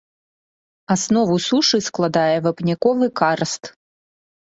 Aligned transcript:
Аснову 0.95 1.35
сушы 1.47 1.79
складае 1.87 2.37
вапняковы 2.47 3.11
карст. 3.21 3.63